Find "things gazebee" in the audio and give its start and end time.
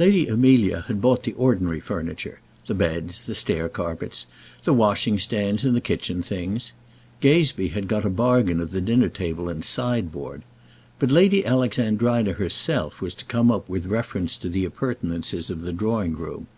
6.24-7.68